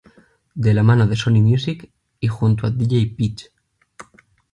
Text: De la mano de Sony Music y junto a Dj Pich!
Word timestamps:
De 0.63 0.73
la 0.73 0.81
mano 0.81 1.05
de 1.05 1.15
Sony 1.15 1.43
Music 1.43 1.91
y 2.19 2.27
junto 2.27 2.65
a 2.65 2.71
Dj 2.71 3.15
Pich! 3.15 3.51